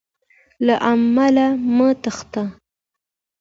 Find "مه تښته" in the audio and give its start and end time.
1.75-2.43